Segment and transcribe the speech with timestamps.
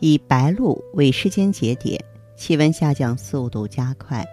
[0.00, 2.02] 以白露为时间节点，
[2.36, 4.24] 气温下降速度加快。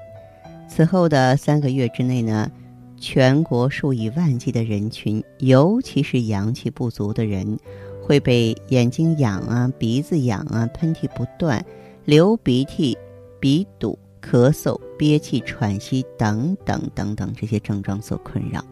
[0.67, 2.49] 此后的三个月之内呢，
[2.97, 7.59] 全国数以万计的人群，尤其是阳气不足的人，
[8.01, 11.63] 会被眼睛痒啊、鼻子痒啊、喷嚏不断、
[12.05, 12.97] 流鼻涕、
[13.39, 18.63] 鼻堵、咳嗽、憋气、喘息等等等等这些症状所困扰。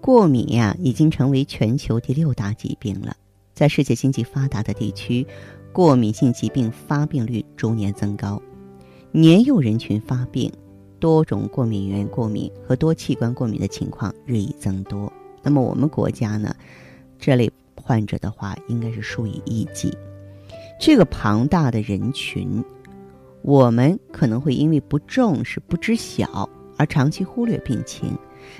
[0.00, 3.16] 过敏呀，已经成为全球第六大疾病了。
[3.52, 5.26] 在世界经济发达的地区。
[5.78, 8.42] 过敏性疾病发病率逐年增高，
[9.12, 10.52] 年幼人群发病、
[10.98, 15.12] 多种过敏原过敏和多器官过敏的情况日益增多。
[15.40, 16.52] 那么我们国家呢，
[17.16, 17.48] 这类
[17.80, 19.96] 患者的话应该是数以亿计。
[20.80, 22.64] 这个庞大的人群，
[23.42, 28.18] 我们可能会因为不重视、不知晓而长期忽略病情，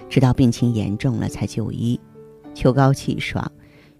[0.08, 1.98] 直到病情严重了才就医。
[2.54, 3.50] 秋高气爽，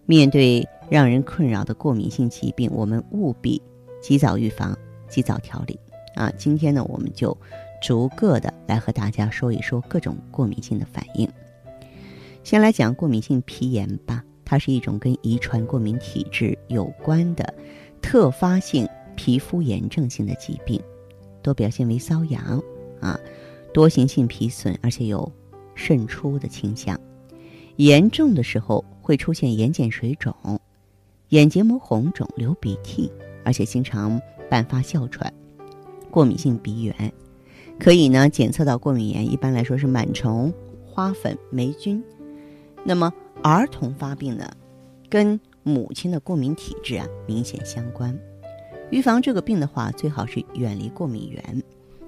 [0.06, 0.64] 面对。
[0.88, 3.60] 让人困扰的过敏性疾病，我们务必
[4.00, 4.76] 及早预防、
[5.08, 5.78] 及早调理。
[6.14, 7.36] 啊，今天呢，我们就
[7.80, 11.28] 逐个的来和大家说一说各种过敏性的反应。
[12.42, 17.54] 先来讲过敏性皮炎吧，它是一种跟遗传过敏体质有关的
[18.00, 20.80] 特发性皮肤炎症性的疾病，
[21.42, 22.60] 多表现为瘙痒
[23.00, 23.20] 啊，
[23.72, 25.30] 多形性皮损，而且有
[25.74, 26.98] 渗出的倾向。
[27.76, 30.34] 严重的时候会出现眼睑水肿。
[31.30, 33.12] 眼结膜红肿、流鼻涕，
[33.44, 35.30] 而且经常伴发哮喘。
[36.10, 37.12] 过敏性鼻炎
[37.78, 40.50] 可以呢检测到过敏源，一般来说是螨虫、
[40.86, 42.02] 花粉、霉菌。
[42.82, 43.12] 那么
[43.42, 44.50] 儿童发病呢，
[45.10, 48.18] 跟母亲的过敏体质啊明显相关。
[48.90, 51.62] 预防这个病的话，最好是远离过敏源，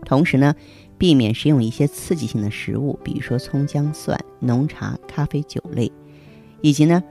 [0.07, 0.57] 同时呢，
[0.97, 5.93] 避免食用一些刺激性的食物，比如说葱姜蒜、浓茶、咖啡、酒类，
[6.63, 7.03] 以及呢。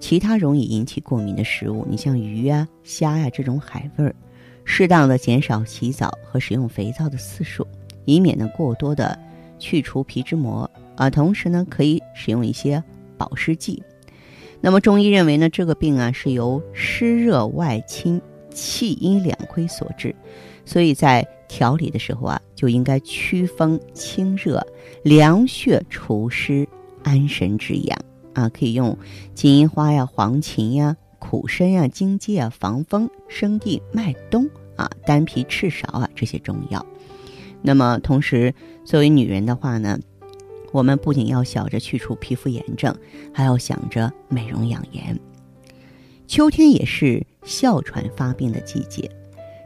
[0.00, 4.14] 其他容易引起过敏的食物，你像鱼啊、虾呀这种海味儿，
[4.64, 7.66] 适当的减少洗澡和使用肥皂的次数，
[8.04, 9.18] 以免呢过多的
[9.58, 11.10] 去除皮脂膜啊。
[11.10, 12.82] 同时呢，可以使用一些
[13.16, 13.82] 保湿剂。
[14.60, 18.20] 那么中医认为呢，这个病啊是由湿热外侵、
[18.50, 20.14] 气阴两亏所致，
[20.64, 24.64] 所以在调理的时候啊，就应该祛风清热、
[25.02, 26.68] 凉血除湿、
[27.02, 27.98] 安神止痒。
[28.38, 28.96] 啊，可以用
[29.34, 36.86] 金银花呀、黄芩呀、苦参呀、荆芥啊、防风、生地、麦冬啊、丹皮、赤芍啊这些中药。
[37.62, 38.54] 那么，同时
[38.84, 39.98] 作为女人的话呢，
[40.70, 42.94] 我们不仅要想着去除皮肤炎症，
[43.34, 45.18] 还要想着美容养颜。
[46.28, 49.10] 秋天也是哮喘发病的季节，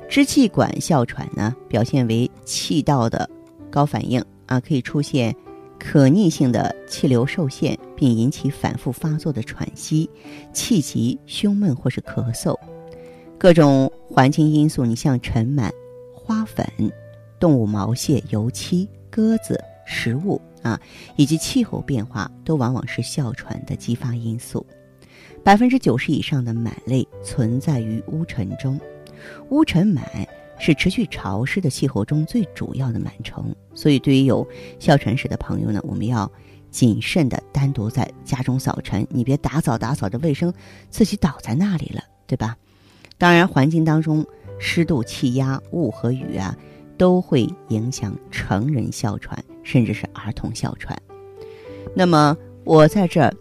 [0.08, 3.28] 支气管哮喘呢，表现为气道的
[3.70, 5.36] 高反应啊，可以出现。
[5.84, 10.09] 可逆性的气流受限，并引起反复发作的喘息、
[10.53, 12.56] 气急、胸闷或是咳嗽。
[13.37, 15.72] 各种环境因素，你像尘螨、
[16.15, 16.65] 花粉、
[17.41, 20.81] 动物毛屑、油漆、鸽子、食物啊，
[21.16, 24.64] 以及气候变化，都往往是哮喘的激发因素。
[25.43, 28.81] 百分之九十以上的螨类存在于污尘中，
[29.50, 30.00] 污尘螨。
[30.64, 34.46] 是持续潮湿的气候中最主要的螨虫，所以对于有
[34.78, 36.30] 哮喘史的朋友呢，我们要
[36.70, 40.54] 谨慎的单独在家中扫尘，你别打扫打扫着卫生，
[40.88, 42.56] 自己倒在那里了，对吧？
[43.18, 44.24] 当然，环境当中
[44.60, 46.56] 湿度、气压、雾和雨啊，
[46.96, 50.96] 都会影响成人哮喘，甚至是儿童哮喘。
[51.92, 53.34] 那么，我在这儿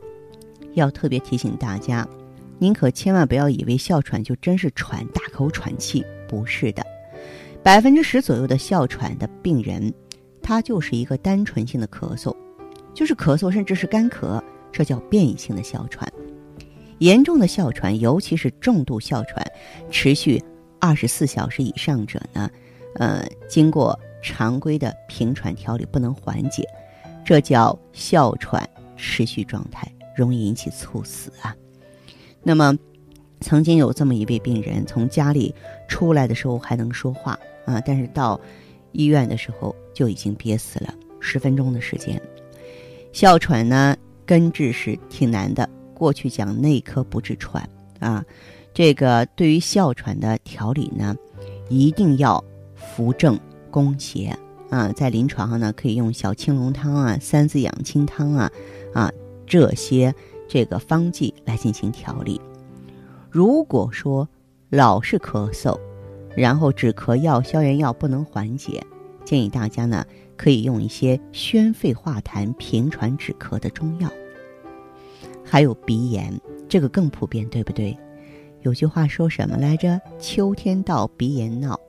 [0.74, 2.08] 要特别提醒大家，
[2.58, 6.84] 您可千万不要以为哮喘就真是喘大口喘气，不是的。
[7.64, 9.94] 百分之十左右的哮喘的病人，
[10.42, 12.36] 他就是一个单纯性的咳嗽，
[12.94, 14.42] 就是咳嗽，甚至是干咳，
[14.72, 16.12] 这叫变异性的哮喘。
[16.98, 19.46] 严重的哮喘，尤其是重度哮喘，
[19.92, 20.44] 持续
[20.80, 22.50] 二十四小时以上者呢，
[22.96, 26.68] 呃，经过常规的平喘调理不能缓解，
[27.24, 28.68] 这叫哮喘
[28.98, 31.56] 持续状态，容易引起猝死啊。
[32.42, 32.76] 那么，
[33.40, 35.54] 曾经有这么一位病人，从家里
[35.88, 37.38] 出来的时候还能说话。
[37.72, 37.82] 啊！
[37.86, 38.40] 但是到
[38.92, 42.22] 医院的时候就已经憋死了，十分钟的时间。
[43.14, 43.96] 哮喘呢，
[44.26, 45.68] 根治是挺难的。
[45.94, 47.68] 过去讲内科不治喘
[48.00, 48.26] 啊，
[48.74, 51.16] 这个对于哮喘的调理呢，
[51.70, 52.44] 一定要
[52.76, 53.40] 扶正
[53.70, 54.36] 攻邪
[54.70, 54.92] 啊。
[54.94, 58.52] 在临床上呢，可以用小青龙汤啊、三子养亲汤啊
[58.94, 59.12] 啊
[59.46, 60.14] 这些
[60.48, 62.42] 这个方剂来进行调理。
[63.30, 64.28] 如果说
[64.70, 65.80] 老是咳嗽，
[66.36, 68.84] 然后止咳药、消炎药不能缓解，
[69.24, 70.06] 建议大家呢
[70.38, 74.10] 可以用一些宣肺化痰、平喘止咳的中药。
[75.44, 76.34] 还有鼻炎，
[76.70, 77.98] 这个更普遍，对不对？
[78.62, 80.00] 有句话说什么来着？
[80.20, 81.80] 秋天到，鼻炎闹。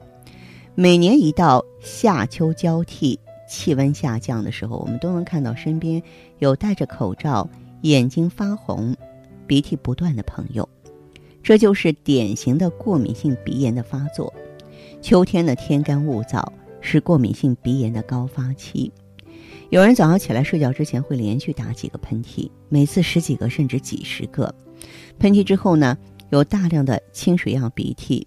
[0.74, 6.02] 每年一到夏秋交替，气温下降的时候，我们都能看到身边
[6.38, 7.48] 有戴着口罩、
[7.82, 8.96] 眼睛发红、
[9.46, 10.66] 鼻涕不断的朋友。
[11.42, 14.32] 这就是典型的过敏性鼻炎的发作。
[15.00, 16.46] 秋天的天干物燥，
[16.80, 18.90] 是过敏性鼻炎的高发期。
[19.70, 24.54] 有人早上起来睡觉之前会连续打几个喷嚏，每次十几个甚至几十个。
[25.18, 25.98] 喷嚏之后呢，
[26.30, 28.26] 有大量的清水样鼻涕。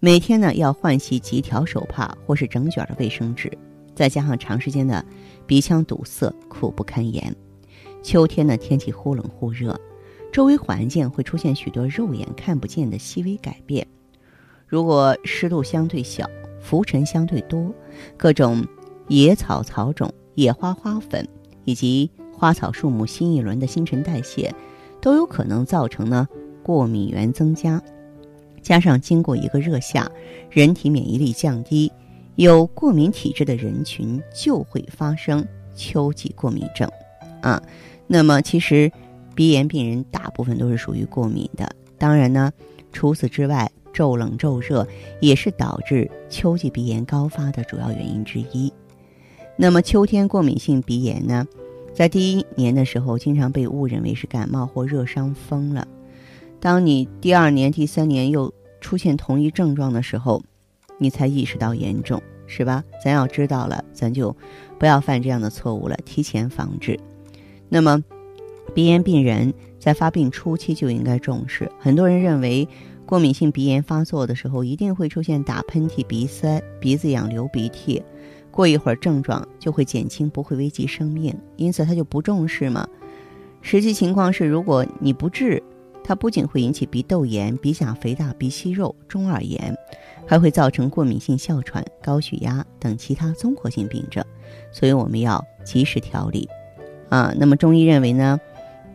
[0.00, 3.50] 每天呢要换洗几条手帕或是整卷的卫生纸，
[3.94, 5.04] 再加上长时间的
[5.46, 7.34] 鼻腔堵塞，苦不堪言。
[8.02, 9.78] 秋天呢天气忽冷忽热。
[10.30, 13.86] 周围环境会出现许多肉眼看不见的细微改变。
[14.66, 16.28] 如果湿度相对小、
[16.60, 17.74] 浮尘相对多，
[18.16, 18.64] 各种
[19.08, 21.26] 野草草种、野花花粉
[21.64, 24.54] 以及花草树木新一轮的新陈代谢，
[25.00, 26.28] 都有可能造成呢
[26.62, 27.82] 过敏源增加。
[28.60, 30.10] 加上经过一个热夏，
[30.50, 31.90] 人体免疫力降低，
[32.36, 35.44] 有过敏体质的人群就会发生
[35.74, 36.88] 秋季过敏症。
[37.40, 37.62] 啊，
[38.06, 38.92] 那么其实。
[39.38, 42.52] 鼻炎病人大部分都是属于过敏的，当然呢，
[42.92, 44.84] 除此之外，骤冷骤热
[45.20, 48.72] 也是导致秋季鼻炎高发的主要原因之一。
[49.54, 51.46] 那么秋天过敏性鼻炎呢，
[51.94, 55.86] 在第一年的时候，经常被误认为是感冒或热伤风了。
[56.58, 60.42] 当你第二年、第三年又出现同一症状的时候，
[60.98, 62.82] 你才意识到严重，是吧？
[63.04, 64.34] 咱要知道了，咱就
[64.80, 66.98] 不要犯这样的错误了，提前防治。
[67.68, 68.02] 那么。
[68.74, 71.70] 鼻炎病人在发病初期就应该重视。
[71.78, 72.68] 很多人认为，
[73.06, 78.02] 过敏性鼻炎发作的时候一定会出现打喷嚏、鼻塞、鼻子痒、流鼻涕，
[78.50, 82.86] 过一会儿症状就会减轻，不会危及生命，因此他就不重视嘛。
[83.62, 85.62] 实际情况是，如果你不治，
[86.04, 89.76] 它不仅会引起鼻窦炎、鼻甲肥大、鼻息肉、中耳炎，
[90.26, 94.24] 还会造成过敏性哮喘、高血压等其他综合性病症，
[94.72, 96.48] 所以我们要及时调理。
[97.08, 98.38] 啊，那么中医认为呢？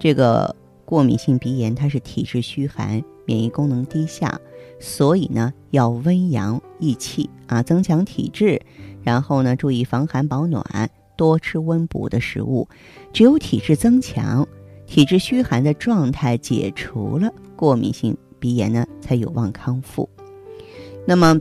[0.03, 0.53] 这个
[0.83, 4.37] 过敏性鼻炎，它是体质虚寒、免疫功能低下，
[4.77, 8.61] 所以呢要温阳益气啊，增强体质，
[9.01, 12.67] 然后呢注意防寒保暖，多吃温补的食物。
[13.13, 14.45] 只有体质增强、
[14.85, 20.09] 体质虚寒的状态解除了，过敏性鼻炎呢才有望康复。
[21.07, 21.39] 那么，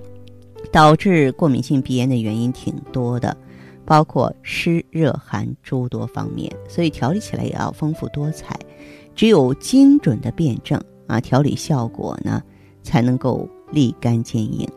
[0.70, 3.36] 导致过敏性鼻炎的原因挺多的。
[3.84, 8.58] 包括湿热寒诸多方面，所以调理起来也要丰富多彩。
[9.14, 12.42] 只有精准的辩证啊，调理效果呢
[12.82, 14.68] 才能够立竿见影。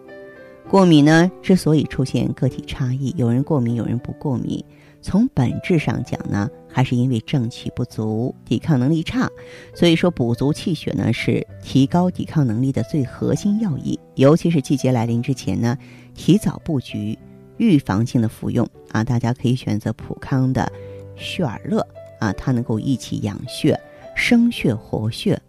[0.68, 4.62] 过敏呢之所以出现个体差异，有人过敏，有人不过敏，
[5.00, 9.30] 从本质上讲呢，还是因为正气不足，抵抗能力差。
[9.76, 13.98] 所以说，补足气血呢是提高抵抗能力的最核心要义。
[14.16, 15.78] 尤其是季节来临之前呢，
[16.16, 17.18] 提早布局。
[17.58, 20.72] 预防性的服用啊，大家可以选择普康的
[21.16, 21.86] 血尔乐
[22.20, 23.80] 啊，它能够益气养血、
[24.16, 25.42] 生血活血。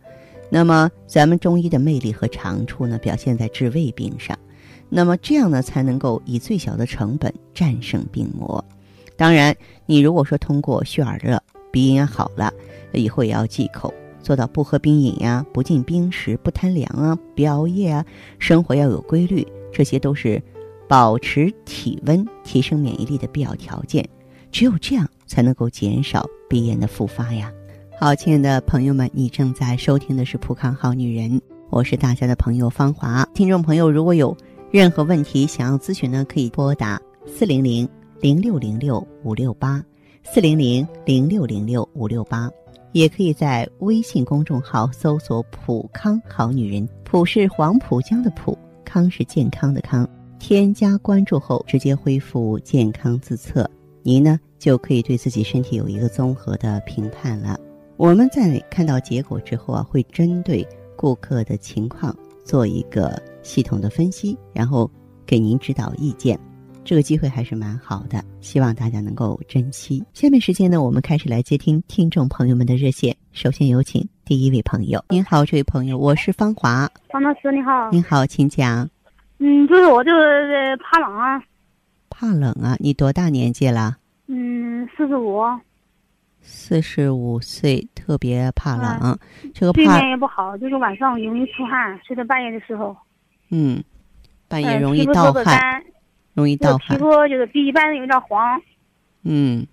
[0.48, 4.38] 那么咱们中医的魅力和长处呢，表现在治胃病上。
[4.88, 8.64] 那么这样呢，才能够以最小的成本战胜病魔。
[9.16, 12.52] 当然，你如果说通过血尔乐鼻炎好了，
[12.92, 18.04] 以后也要忌口，做到不喝冰饮呀，不进冰食，不贪凉啊，不熬夜啊，
[18.38, 20.40] 生活要有规律，这些都是。
[20.88, 24.08] 保持体温、提升免疫力的必要条件，
[24.50, 27.52] 只有这样才能够减少鼻炎的复发呀。
[27.98, 31.30] 好，亲爱的朋友们，你正在收听的是《普康好女人》，
[31.70, 33.26] 我是大家的朋友芳华。
[33.34, 34.36] 听众朋友，如果有
[34.70, 37.88] 任何问题想要咨询呢，可以拨打四零零
[38.20, 39.82] 零六零六五六八
[40.22, 42.50] 四零零零六零六五六八，
[42.92, 50.06] 也可以在微信公众号搜索“普康好女人”，普是黄浦江的浦，康是健康的康。
[50.48, 53.68] 添加关注后，直接恢复健康自测，
[54.04, 57.58] 您呢就可以对自己身体有一个综合的评判了。
[57.96, 64.88] 我们在看到结果之后啊，会针对顾客的情况做一个系统的分析，然后
[65.26, 66.38] 给您指导意见。
[66.84, 70.00] 这个机会还是蛮好的，希望大家能够珍惜。
[70.14, 73.16] 下面时间呢，我们开始来接听听众朋友们的热线。
[73.32, 75.04] 首先有请第一位朋友。
[75.08, 76.88] 您好，这位朋友，我是芳华。
[77.08, 77.90] 方老师你好。
[77.90, 78.88] 您好，请讲。
[79.38, 81.42] 嗯，就是我就是怕冷啊。
[82.08, 82.76] 怕冷啊？
[82.78, 83.96] 你多大年纪了？
[84.28, 85.42] 嗯，四十五。
[86.40, 89.18] 四十五岁，特别怕冷。
[89.52, 92.96] 这个睡眠也不好，就是晚上容易出汗，睡到半夜的时候。
[93.50, 93.82] 嗯，
[94.48, 95.82] 半夜容易盗汗。
[96.34, 98.60] 容易盗汗，皮肤就是比一般人有点黄。
[99.24, 99.66] 嗯，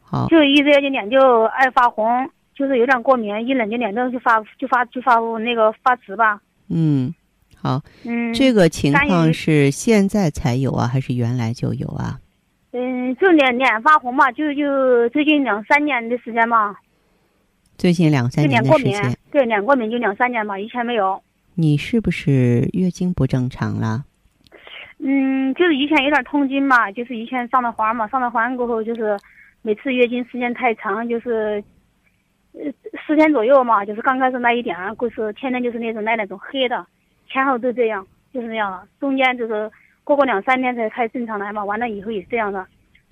[0.00, 0.26] 好。
[0.28, 2.06] 就一热就脸就爱发红，
[2.54, 6.40] 就是有点过敏，一冷就脸就就发就发就发那个发紫吧。
[6.68, 7.14] 嗯，
[7.64, 7.80] 好。
[8.04, 12.20] 嗯，这个情况是现在才有啊，还是原来就有啊？
[12.72, 16.76] 嗯，就脸脸发红嘛，就就最近两三年的时间嘛。
[17.78, 19.16] 最近两三年的时间。
[19.32, 21.20] 对，脸过敏就两三年嘛，以前没有。
[21.54, 24.04] 你是不是月经不正常了？
[24.98, 29.18] 嗯，就是以前有点痛经嘛，就是以前上了环嘛，上了环过后就是
[29.62, 31.62] 每次月经时间太长，就是
[32.54, 32.62] 呃
[33.06, 36.84] 十天左右嘛，就是刚开始那一点，就是天天就是那种那那种黑的，
[37.34, 38.84] 前后都这样，就是那样了。
[38.98, 39.70] 中间就是
[40.04, 42.64] 过过两三天才才正常来嘛，完了以后也是这样的。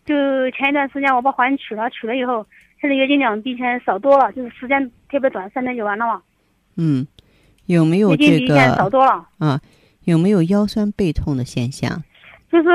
[0.06, 0.14] 就
[0.52, 2.46] 前一段时间我把环取了，取了以后，
[2.80, 6.22] 现在月经量比以前少多了，就是时间特别短，三天就完了嘛。
[6.76, 7.06] 嗯，
[7.66, 8.24] 有没有这个？
[8.24, 9.28] 月经比以前少多了。
[9.38, 9.60] 啊。
[10.04, 12.02] 有没有腰酸背痛的现象？
[12.50, 12.68] 就是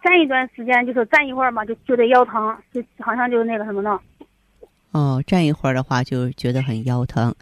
[0.00, 3.98] 站一段时间，就是站一会儿嘛，就觉得腰疼，就好像就那个什么呢？
[4.92, 7.34] 哦，站一会儿的话就觉得很腰疼。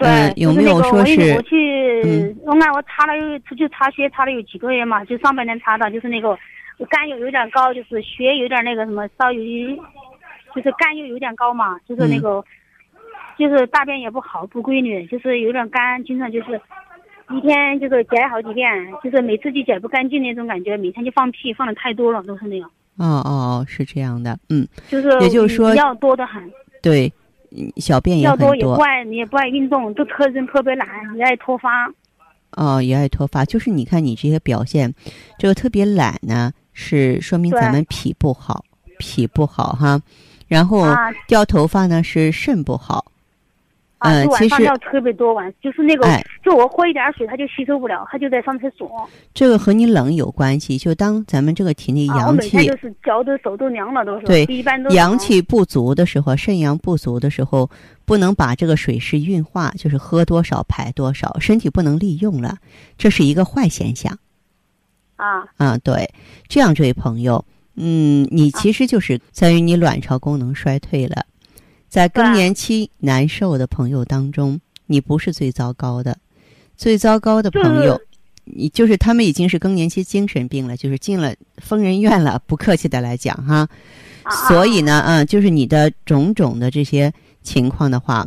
[0.00, 1.34] 对，有没有说是？
[1.34, 6.36] 我去，我看我查了有出去查血，查了有几个月嘛，就上半年查的，就是那个
[6.88, 9.76] 肝有有点高，就是血有点那个什么，稍微
[10.54, 12.42] 就是肝又有点高嘛，就是那个
[13.38, 16.60] 就是大便也不好，不规律，就是有点干，经常就是。
[17.32, 18.68] 一天就是解好几遍，
[19.04, 22.68] 就是每次就解不干净那种感觉，每天就放屁，放的太多了，都是那样。
[22.96, 26.42] 哦哦，是这样的，嗯，就是也就是说药多的很。
[26.82, 27.12] 对，
[27.76, 28.54] 小便也很多。
[28.56, 31.70] 也不爱，也不爱运动，都特人特别懒，也爱脱发。
[32.52, 34.92] 哦，也爱脱发，就是你看你这些表现，
[35.38, 38.64] 这个特别懒呢，是说明咱们脾不好，
[38.98, 40.00] 脾不好哈。
[40.48, 40.84] 然后
[41.28, 43.09] 掉头发呢是肾不好。
[44.00, 46.08] 啊，晚上尿特别多，晚就是那个，
[46.42, 48.90] 就我喝一点水，它就吸收不了，它就在上厕所。
[49.34, 54.24] 这个和你冷有关系，就当咱们这个体内阳气，我就是脚都手都凉了，都是。
[54.24, 57.70] 对，一般都阳气不足的时候，肾阳不足的时候，
[58.06, 62.56] 不能把这个水湿运化，就是喝多少排多少，身体不能利用了，
[62.96, 64.18] 这是一个坏现象。
[65.16, 66.08] 啊啊，对，
[66.48, 67.44] 这样这位朋友，
[67.76, 71.26] 嗯，你其实就是在于你卵巢功能衰退了。
[71.90, 76.16] 在更年期难受的朋友当中，你不是最糟糕的。
[76.76, 78.00] 最糟糕的朋友，
[78.44, 82.40] 你就是他们已经是更年期精神病了，就是进了疯人院了。
[82.46, 83.68] 不客气的来讲哈，
[84.48, 88.26] 所以呢，嗯，就是你的种种的这些情况的话，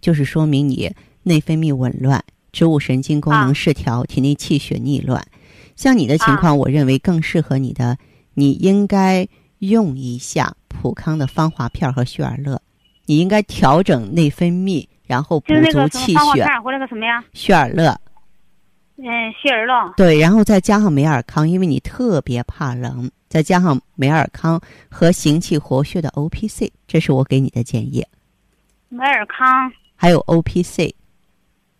[0.00, 0.90] 就是说明你
[1.24, 5.26] 内分泌紊乱、植物神经功能失调、体内气血逆乱。
[5.74, 7.98] 像你的情况，我认为更适合你的，
[8.34, 9.26] 你应该
[9.58, 12.62] 用一下普康的芳华片和旭尔乐。
[13.06, 16.44] 你应该调整内分泌，然后补足气血。
[16.62, 17.24] 或那个什么呀？
[17.32, 17.98] 血尔乐。
[18.98, 19.92] 嗯，雪尔乐。
[19.96, 24.60] 对，然后再加上美尔康，因为你特别怕冷，再加上美尔康
[24.90, 28.04] 和行气活血的 O P C，这是我给你的建议。
[28.88, 29.70] 美尔康。
[29.94, 30.94] 还有 O P C。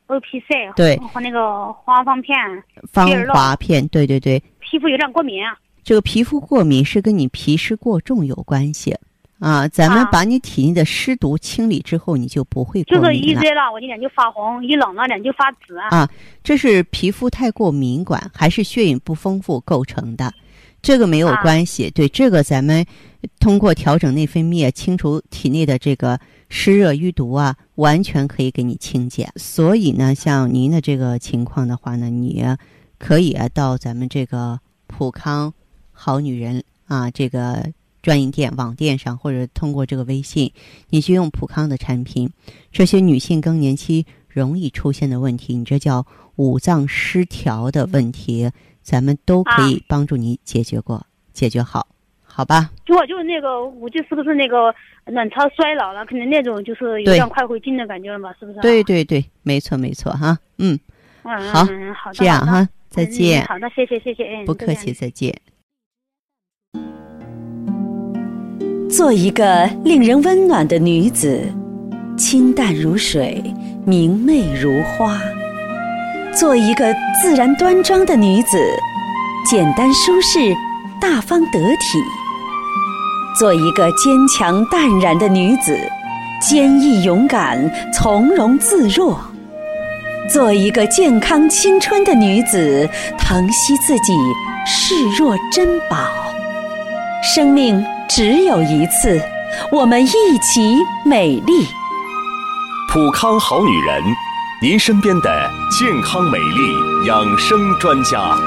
[0.06, 0.70] O P C。
[0.76, 0.96] 对。
[1.12, 2.36] 和那个芳芳片。
[2.92, 4.42] 芳华片，对对对。
[4.58, 5.42] 皮肤有点过敏。
[5.82, 8.96] 这个皮肤过敏是跟你皮湿过重有关系。
[9.38, 13.08] 啊，咱们把你体内的湿毒清理之后，你就不会过敏了。
[13.08, 15.76] 就是一热了，我的脸就发红；一冷了，脸就发紫。
[15.90, 16.08] 啊，
[16.42, 20.32] 这是皮肤太过敏感，还是血液不丰富构成的？
[20.80, 21.90] 这个没有关系。
[21.90, 22.86] 对这个，咱们
[23.38, 29.28] 通过调整内分泌，清除体内的这个湿热淤毒啊，完全可以给你清洁。
[29.36, 32.42] 所以呢，像您的这个情况的话呢，你
[32.98, 35.52] 可以啊到咱们这个普康
[35.92, 37.70] 好女人啊，这个。
[38.06, 40.52] 专营店、网店上，或者通过这个微信，
[40.90, 42.30] 你去用普康的产品，
[42.70, 48.48] 这些女性更年期容易出现的问题，你这叫五脏失调的问题，
[48.80, 51.88] 咱们都可以帮助你解决过、解决好，
[52.22, 52.70] 好吧？
[52.84, 54.72] 就就是那个，我就是不是那个
[55.06, 58.60] 卵巢衰老了，可能那种就是有点快回经的感觉了嘛，是不是？
[58.60, 60.78] 对对对，没错没错哈，嗯，
[61.24, 63.44] 好，好，这样哈，再见。
[63.46, 65.36] 好的，谢谢谢谢，不客气，再见。
[68.96, 71.38] 做一个令人温暖的女子，
[72.16, 73.44] 清淡如水，
[73.84, 75.18] 明媚如花；
[76.34, 78.56] 做一个自然端庄的女子，
[79.44, 80.56] 简单舒适，
[80.98, 81.98] 大方得体；
[83.38, 85.78] 做一个坚强淡然的女子，
[86.40, 89.14] 坚毅勇敢、从容自若；
[90.32, 92.88] 做一个健康青春的女子，
[93.18, 94.14] 疼惜自己，
[94.64, 95.98] 视若珍宝。
[97.22, 99.20] 生命只有一次，
[99.72, 100.08] 我们一
[100.40, 101.52] 起美丽。
[102.88, 104.02] 普康好女人，
[104.62, 108.38] 您身边的健康美丽养生专家。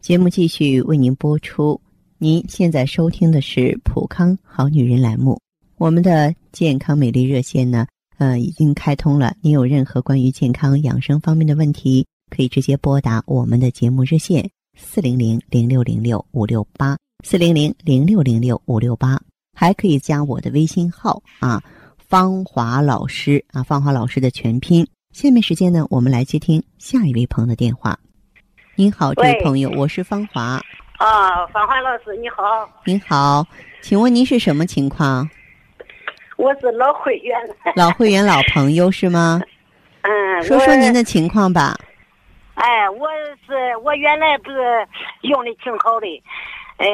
[0.00, 1.80] 节目继续为您播出。
[2.18, 5.38] 您现在收听的是普康好女人栏目。
[5.76, 7.86] 我们的健康美丽热线呢，
[8.18, 9.34] 呃，已经开通了。
[9.42, 19.20] 您有任何关于健康养生方面的问题，可以直接拨打我们的节目热线四零零零六零六五六八四零零零六零六五六八，
[19.54, 21.62] 还可以加我的微信号啊，
[21.98, 24.86] 芳华老师啊，芳华老师的全拼。
[25.12, 27.98] 下面时间呢，我们来接听下一位朋友的电话。
[28.76, 30.60] 您好，这位朋友，我是芳华。
[30.98, 33.44] 啊，芳华老师你好，您好，
[33.82, 35.28] 请问您是什么情况？
[36.36, 37.36] 我是老会员。
[37.76, 39.40] 老会员、老朋友是吗？
[40.02, 41.76] 嗯，说说您的情况吧。
[42.54, 43.08] 哎，我
[43.46, 44.86] 是我原来不是
[45.22, 46.22] 用的挺好的，
[46.78, 46.86] 呃，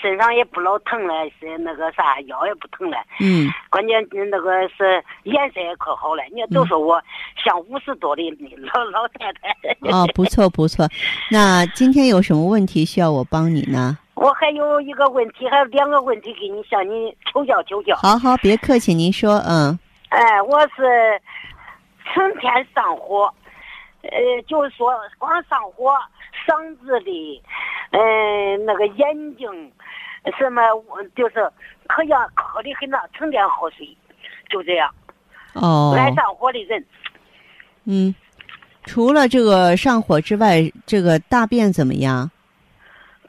[0.00, 7.02] 身上也不老疼了，是那个啥腰也不疼了，嗯，关键那个是颜色也可好了，人家都说我
[7.44, 8.22] 像五十多的
[8.72, 9.50] 老 老太太。
[9.90, 10.88] 哦，不错不错。
[11.30, 13.98] 那今天有什么问题需要我帮你呢？
[14.14, 17.94] 我还有一个问题，还有两个问题给你向你求教求教。
[17.96, 19.36] 好好，别客气，您说。
[19.46, 21.20] 嗯哎，我是
[22.04, 23.32] 成天上火，
[24.02, 25.92] 呃，就是说光上火，
[26.46, 27.42] 嗓子里，
[27.90, 29.72] 嗯、那个眼睛，
[30.38, 30.62] 什么
[31.14, 31.50] 就是
[31.86, 33.96] 可痒渴的很呐，成天喝水，
[34.48, 34.92] 就这样。
[35.54, 36.84] 哦，爱上火的人，
[37.84, 38.14] 嗯，
[38.84, 42.30] 除了这个上火之外，这个大便怎么样？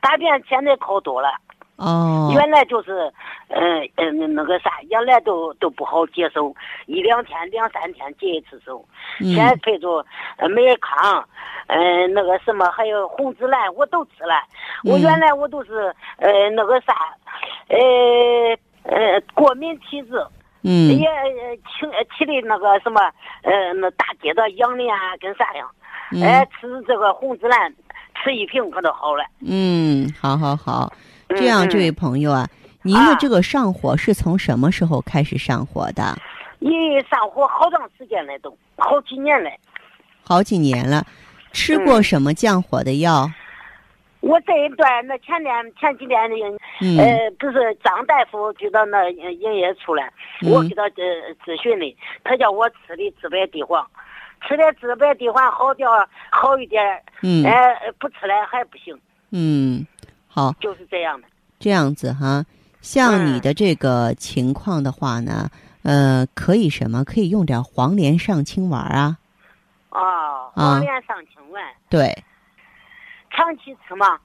[0.01, 1.29] 大便现在好多了。
[1.77, 3.11] 哦，原来就是，
[3.49, 6.53] 嗯、嗯、那个啥，原来都都不好接受，
[6.87, 8.83] 一两天、两三天接一次手。
[9.19, 10.03] 嗯现在配着
[10.37, 11.23] 呃美尔康，
[11.67, 14.41] 嗯、那个什么，还有红紫兰，我都吃了。
[14.83, 17.15] 我嗯原来我都是呃那个啥，
[17.69, 17.79] 呃
[18.83, 20.17] 呃过敏体质，
[20.63, 22.99] 嗯也呃起呃起的那个什么
[23.43, 25.69] 呃那大街的痒的啊，跟啥样？
[26.23, 27.71] 哎、嗯吃这个红紫兰，
[28.15, 29.23] 吃一瓶可都好了。
[29.45, 30.91] 嗯，好好好。
[31.29, 32.47] 嗯这样，这位嗯朋友啊，
[32.83, 33.15] 您的啊。
[33.19, 36.17] 这个上火是从什么时候开始上火的？
[36.59, 36.69] 一
[37.09, 39.49] 上火好长时间了，都好几年了。
[40.23, 41.05] 好几年了，
[41.51, 42.03] 吃过嗯。
[42.03, 43.29] 什么降火的药？
[44.19, 46.35] 我这一段那前天前几天的，
[46.81, 46.97] 嗯。
[46.97, 50.03] 呃，不是张大夫就到那营业处了，
[50.41, 50.51] 嗯。
[50.51, 53.85] 我给他呃咨询的，他叫我吃的治百地黄，
[54.41, 55.87] 吃的治百地黄好点
[56.31, 56.83] 好一点，
[57.21, 57.45] 嗯。
[57.45, 58.99] 哎、不吃了还不行，
[59.31, 59.85] 嗯，
[60.37, 61.27] 好，就是这样的。
[61.57, 62.45] 这样子哈。
[62.79, 65.49] 像你嗯的这个情况的话呢，
[65.81, 67.03] 呃，可以什么？
[67.03, 69.17] 可以用点黄连上清丸啊。
[69.89, 72.23] 哦，黄连上清丸，对，
[73.31, 74.19] 长期吃吗？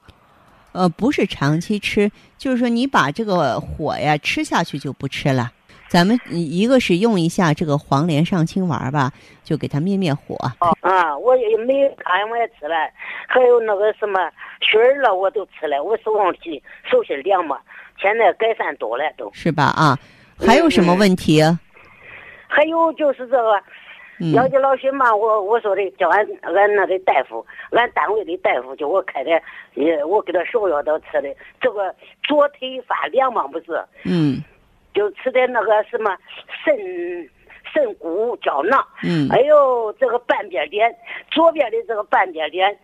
[0.73, 5.51] 呃，不是长期吃，就是说你把这个火呀吃下去就不吃了。
[5.93, 9.13] 咱们一个是用一下这个黄连上清丸吧，
[9.45, 10.35] 就给它灭灭火。
[10.61, 12.75] 哦，啊，我也没看我也吃了，
[13.29, 14.19] 还有那个什么
[14.63, 17.59] 熏儿了我都吃了，我手上起手心凉嘛，
[18.01, 19.31] 现在改善多了都。
[19.35, 19.65] 是吧？
[19.65, 19.99] 啊，
[20.39, 21.43] 还有什么嗯问题？
[22.49, 23.63] 还有就是这个。
[24.19, 29.31] 嗯了解老徐嘛，我我说的叫俺俺那个大夫，俺单位的大夫叫我开的，
[29.75, 31.35] 也我给他芍药都吃的。
[31.61, 34.41] 这个左腿发凉嘛，不是，嗯
[34.95, 36.17] 就吃的那个什么
[36.65, 36.75] 肾
[37.73, 38.85] 肾骨胶囊。
[39.03, 40.95] 嗯哎呦，这个半边脸，
[41.31, 42.77] 左边的这个半边脸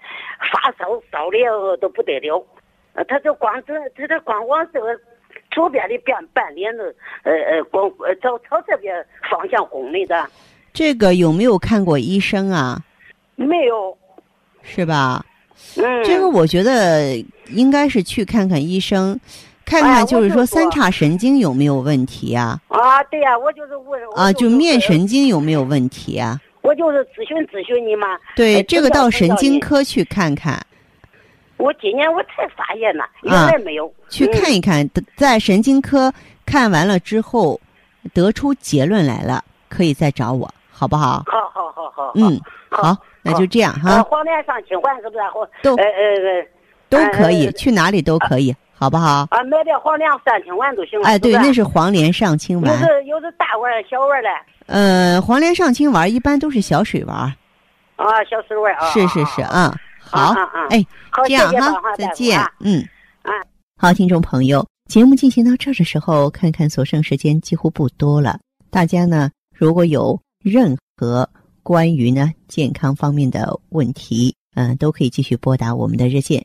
[0.53, 2.44] 发烧烧的都不得了。
[2.94, 4.99] 呃，他就光这他这光往这个
[5.51, 10.29] 左边的半半脸子，呃呃，光呃朝朝这边方向拱的的，
[10.73, 12.83] 这个有没有看过医生啊？
[13.37, 13.97] 没有。
[14.62, 15.25] 是吧？
[15.77, 17.16] 嗯，这个我觉得
[17.49, 19.18] 应该是去看看医生，
[19.68, 22.59] 看看就是说三叉神经有没有问题啊？
[22.68, 26.40] 啊，对呀、我就是问啊，就面神经有没有问题啊？
[26.62, 28.18] 我就是咨询咨询你嘛。
[28.35, 29.61] 对，哎这个到神经。
[29.61, 30.59] 科去看看，
[31.59, 33.92] 我今年我才发现呢，原啊来没有。
[34.09, 36.11] 去看一看，得在神经科
[36.46, 37.61] 看完了之后，
[38.14, 41.22] 得出结论来了，可以再找我，好不好？
[41.26, 42.12] 好好好好。
[42.14, 45.22] 嗯，好好，那就这样啊，哈，黄连上清环是不是？
[45.35, 46.46] 或都呃呃
[46.88, 49.26] 都可以，呃去哪里都可以，好不好？
[49.32, 51.08] 呃啊，买点黄连上清丸就行了。
[51.08, 52.78] 哎，对，那是黄连上清有丸。
[52.78, 54.28] 是有是大丸小碗儿的。
[54.66, 57.16] 呃，黄连上清丸一般都是小水丸。
[57.96, 58.86] 啊，小水丸啊。
[58.90, 60.32] 是是是啊，好，
[60.70, 60.86] 哎，
[61.26, 62.80] 这样哈，再见，嗯，
[63.22, 63.32] 啊，
[63.76, 68.38] 好，听众朋友，节目进行到这的时候，看看所剩时间几乎不多了。
[68.70, 71.28] 大家呢，如果有任何
[71.64, 76.44] 关于呢健康方面的问题，嗯，都可以继续拨打我们的热线